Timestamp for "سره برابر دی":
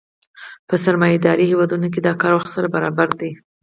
2.55-3.31